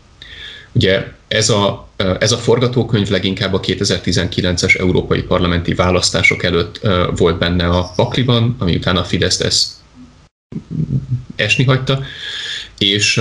[0.72, 6.80] Ugye ez a, ez a forgatókönyv leginkább a 2019-es európai parlamenti választások előtt
[7.16, 9.72] volt benne a pakliban, ami utána a Fidesz ezt
[11.36, 12.02] esni hagyta,
[12.78, 13.20] és,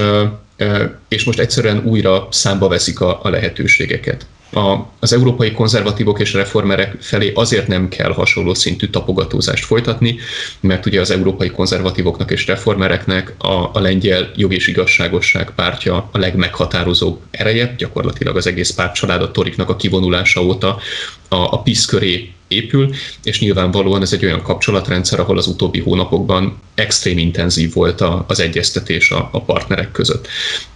[1.08, 6.96] és most egyszerűen újra számba veszik a, a lehetőségeket a, az európai konzervatívok és reformerek
[7.02, 10.20] felé azért nem kell hasonló szintű tapogatózást folytatni,
[10.60, 16.18] mert ugye az európai konzervatívoknak és reformereknek a, a lengyel jog és igazságosság pártja a
[16.18, 20.80] legmeghatározóbb ereje, gyakorlatilag az egész pártcsalád a toriknak a kivonulása óta
[21.28, 26.62] a, a PISZ köré épül, és nyilvánvalóan ez egy olyan kapcsolatrendszer, ahol az utóbbi hónapokban
[26.76, 30.28] extrém intenzív volt a, az egyeztetés a, a partnerek között.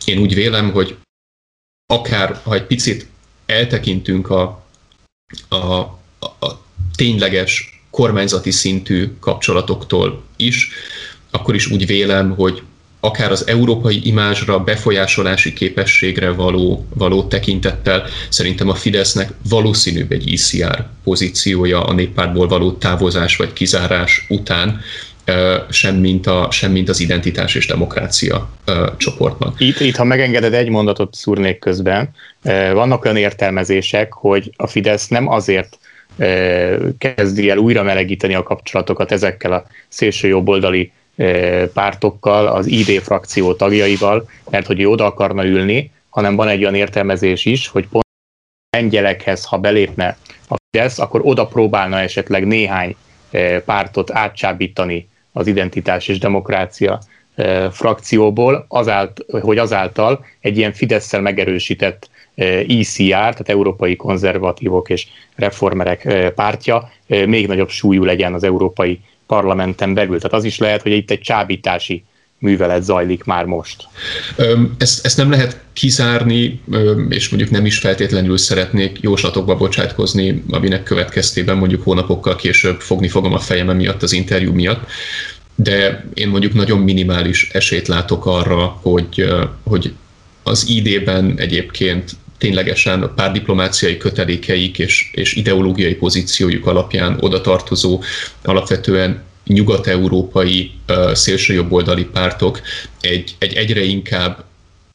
[0.05, 0.95] Én úgy vélem, hogy
[1.85, 3.10] akár ha egy picit
[3.51, 4.63] eltekintünk a,
[5.49, 6.61] a, a
[6.95, 10.69] tényleges kormányzati szintű kapcsolatoktól is,
[11.31, 12.61] akkor is úgy vélem, hogy
[12.99, 20.87] akár az európai imázsra, befolyásolási képességre való, való tekintettel szerintem a Fidesznek valószínűbb egy ICR
[21.03, 24.81] pozíciója a néppártból való távozás vagy kizárás után,
[25.69, 28.49] sem mint, a, sem mint az identitás és demokrácia
[28.97, 29.59] csoportnak.
[29.59, 32.09] Itt, itt, ha megengeded, egy mondatot szúrnék közben.
[32.73, 35.77] Vannak olyan értelmezések, hogy a Fidesz nem azért
[36.97, 40.91] kezdi el újra melegíteni a kapcsolatokat ezekkel a szélső jobboldali
[41.73, 47.45] pártokkal, az ID frakció tagjaival, mert hogy oda akarna ülni, hanem van egy olyan értelmezés
[47.45, 48.05] is, hogy pont
[48.77, 50.17] lengyelekhez, ha belépne
[50.47, 52.95] a Fidesz, akkor oda próbálna esetleg néhány
[53.65, 56.99] pártot átcsábítani az identitás és demokrácia
[57.71, 66.91] frakcióból, azált, hogy azáltal egy ilyen fidesz megerősített ECR, tehát Európai Konzervatívok és Reformerek pártja
[67.07, 70.17] még nagyobb súlyú legyen az Európai Parlamenten belül.
[70.17, 72.03] Tehát az is lehet, hogy itt egy csábítási
[72.41, 73.87] művelet zajlik már most.
[74.77, 76.61] Ezt, ezt nem lehet kizárni,
[77.09, 83.33] és mondjuk nem is feltétlenül szeretnék jóslatokba bocsátkozni, aminek következtében mondjuk hónapokkal később fogni fogom
[83.33, 84.89] a fejem miatt az interjú miatt,
[85.55, 89.25] de én mondjuk nagyon minimális esélyt látok arra, hogy,
[89.63, 89.93] hogy
[90.43, 98.01] az ID-ben egyébként ténylegesen a párdiplomáciai kötelékeik és, és ideológiai pozíciójuk alapján oda tartozó
[98.43, 100.71] alapvetően nyugat-európai
[101.13, 102.61] szélsőjobboldali pártok
[103.01, 104.43] egy, egy egyre inkább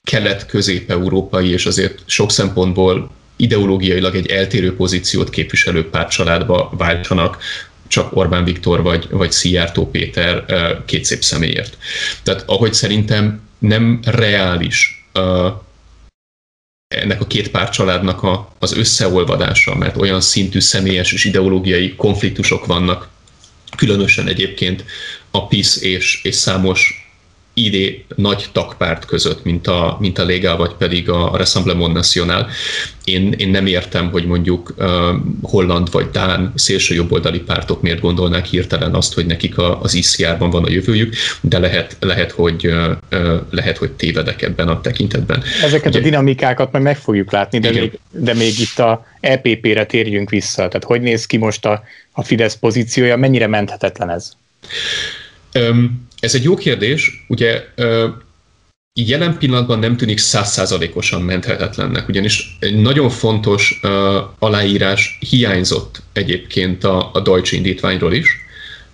[0.02, 7.38] kelet-közép-európai és azért sok szempontból ideológiailag egy eltérő pozíciót képviselő pártcsaládba váltsanak,
[7.88, 10.44] csak Orbán Viktor vagy, vagy Szijjártó Péter
[10.84, 11.78] két szép személyért.
[12.22, 15.08] Tehát ahogy szerintem nem reális
[16.88, 23.08] ennek a két pártcsaládnak a, az összeolvadása, mert olyan szintű személyes és ideológiai konfliktusok vannak
[23.76, 24.84] különösen egyébként
[25.30, 27.05] a PIS és, és számos
[27.58, 32.48] ID nagy tagpárt között, mint a, mint a Lega, vagy pedig a Rassemblement National.
[33.04, 34.86] Én, én nem értem, hogy mondjuk uh,
[35.42, 40.50] holland vagy dán szélső jobboldali pártok miért gondolnák hirtelen azt, hogy nekik a, az ICR-ban
[40.50, 45.42] van a jövőjük, de lehet, lehet, hogy, uh, lehet, hogy tévedek ebben a tekintetben.
[45.62, 49.86] Ezeket Ugye, a dinamikákat meg meg fogjuk látni, de még, de még itt a EPP-re
[49.86, 50.56] térjünk vissza.
[50.56, 54.32] Tehát hogy néz ki most a, a Fidesz pozíciója, mennyire menthetetlen ez?
[55.54, 57.64] Um, ez egy jó kérdés, ugye
[59.00, 63.90] jelen pillanatban nem tűnik százszázalékosan menthetetlennek, ugyanis egy nagyon fontos uh,
[64.38, 68.44] aláírás hiányzott egyébként a, a Deutsche indítványról is.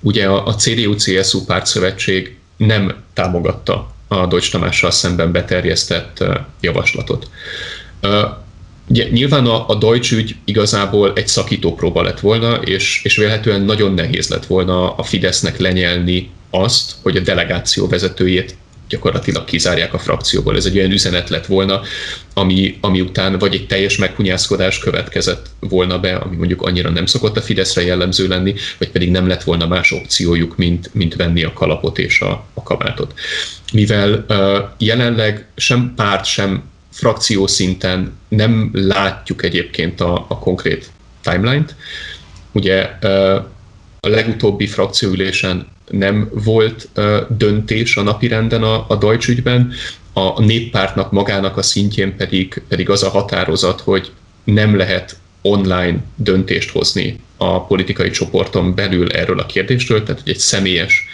[0.01, 6.25] Ugye a, a CDU-CSU pártszövetség nem támogatta a Deutsch Tamással szemben beterjesztett
[6.61, 7.31] javaslatot.
[8.89, 13.95] Ugye, nyilván a, a Deutsch ügy igazából egy szakítópróba lett volna, és, és vélhetően nagyon
[13.95, 18.57] nehéz lett volna a Fidesznek lenyelni azt, hogy a delegáció vezetőjét
[18.93, 20.57] gyakorlatilag kizárják a frakcióból.
[20.57, 21.81] Ez egy olyan üzenet lett volna,
[22.35, 27.37] ami, ami után vagy egy teljes meghunyászkodás következett volna be, ami mondjuk annyira nem szokott
[27.37, 31.53] a Fideszre jellemző lenni, vagy pedig nem lett volna más opciójuk, mint, mint venni a
[31.53, 33.15] kalapot és a, a kabátot.
[33.73, 40.91] Mivel uh, jelenleg sem párt, sem frakció szinten nem látjuk egyébként a, a konkrét
[41.23, 41.75] timeline-t,
[42.53, 43.35] ugye uh,
[44.01, 46.89] a legutóbbi frakcióülésen nem volt
[47.29, 49.73] döntés a napirenden a, a Deutsch ügyben,
[50.13, 54.11] a néppártnak magának a szintjén pedig, pedig az a határozat, hogy
[54.45, 60.39] nem lehet online döntést hozni a politikai csoporton belül erről a kérdésről, tehát hogy egy
[60.39, 61.05] személyes,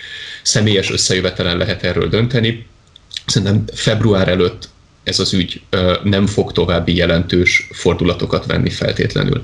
[0.42, 2.66] személyes összejövetelen lehet erről dönteni.
[3.26, 4.68] Szerintem február előtt
[5.08, 5.60] ez az ügy
[6.02, 9.42] nem fog további jelentős fordulatokat venni feltétlenül.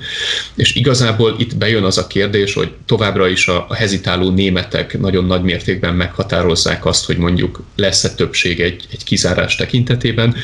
[0.54, 5.42] És igazából itt bejön az a kérdés, hogy továbbra is a, hezitáló németek nagyon nagy
[5.42, 10.34] mértékben meghatározzák azt, hogy mondjuk lesz-e többség egy, egy kizárás tekintetében,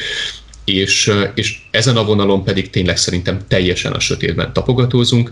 [0.64, 5.30] és, és ezen a vonalon pedig tényleg szerintem teljesen a sötétben tapogatózunk.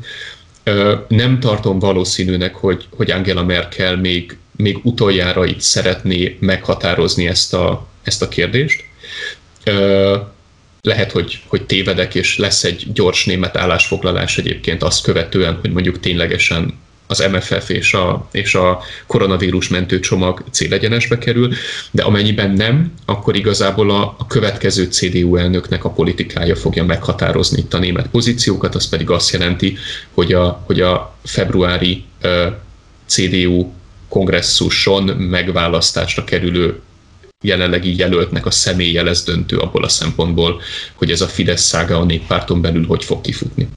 [1.08, 7.86] Nem tartom valószínűnek, hogy, hogy Angela Merkel még, még utoljára itt szeretné meghatározni ezt a,
[8.02, 8.87] ezt a kérdést
[10.82, 16.00] lehet, hogy, hogy tévedek, és lesz egy gyors német állásfoglalás egyébként azt követően, hogy mondjuk
[16.00, 16.74] ténylegesen
[17.10, 21.52] az MFF és a, és a koronavírus mentőcsomag célegyenesbe kerül,
[21.90, 27.74] de amennyiben nem, akkor igazából a, a következő CDU elnöknek a politikája fogja meghatározni itt
[27.74, 29.76] a német pozíciókat, az pedig azt jelenti,
[30.14, 32.52] hogy a, hogy a februári uh,
[33.06, 33.72] CDU
[34.08, 36.80] kongresszuson megválasztásra kerülő
[37.44, 40.60] jelenlegi jelöltnek a személye lesz döntő abból a szempontból,
[40.94, 43.68] hogy ez a Fidesz szága a néppárton belül hogy fog kifutni.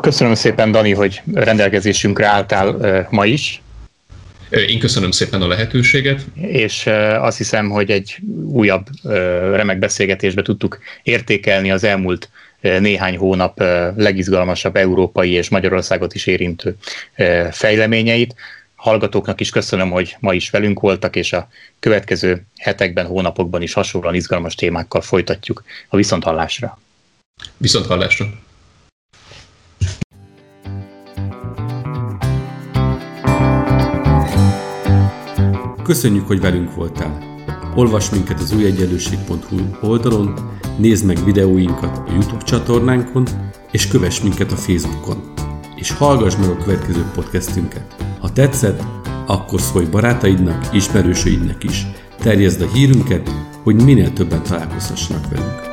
[0.00, 3.62] Köszönöm szépen, Dani, hogy rendelkezésünkre álltál ma is.
[4.50, 6.24] Én köszönöm szépen a lehetőséget.
[6.34, 6.86] És
[7.20, 8.86] azt hiszem, hogy egy újabb
[9.52, 12.30] remek beszélgetésbe tudtuk értékelni az elmúlt
[12.60, 13.58] néhány hónap
[13.96, 16.76] legizgalmasabb európai és Magyarországot is érintő
[17.50, 18.34] fejleményeit
[18.80, 24.14] hallgatóknak is köszönöm, hogy ma is velünk voltak, és a következő hetekben, hónapokban is hasonlóan
[24.14, 26.78] izgalmas témákkal folytatjuk a viszonthallásra.
[27.56, 28.26] Viszonthallásra!
[35.82, 37.28] Köszönjük, hogy velünk voltál!
[37.74, 43.26] Olvasd minket az újegyenlőség.hu oldalon, nézd meg videóinkat a YouTube csatornánkon,
[43.70, 45.32] és kövess minket a Facebookon.
[45.74, 48.09] És hallgass meg a következő podcastünket!
[48.20, 48.82] Ha tetszett,
[49.26, 51.86] akkor szólj barátaidnak, ismerősöidnek is.
[52.18, 53.30] Terjezd a hírünket,
[53.62, 55.69] hogy minél többen találkozhassanak velünk.